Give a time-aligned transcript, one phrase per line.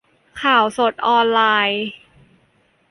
[0.41, 1.85] ข่าวสดออนไลน์